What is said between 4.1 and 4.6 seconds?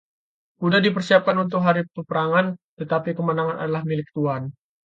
Tuhan.